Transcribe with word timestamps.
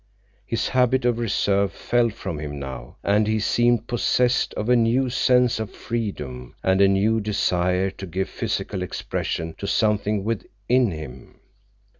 His 0.47 0.69
habit 0.69 1.05
of 1.05 1.19
reserve 1.19 1.71
fell 1.71 2.09
from 2.09 2.39
him 2.39 2.57
now, 2.57 2.95
and 3.03 3.27
he 3.27 3.39
seemed 3.39 3.85
possessed 3.85 4.51
of 4.55 4.67
a 4.67 4.75
new 4.75 5.11
sense 5.11 5.59
of 5.59 5.69
freedom 5.69 6.55
and 6.63 6.81
a 6.81 6.87
new 6.87 7.21
desire 7.21 7.91
to 7.91 8.07
give 8.07 8.27
physical 8.27 8.81
expression 8.81 9.53
to 9.59 9.67
something 9.67 10.23
within 10.23 10.89
him. 10.89 11.39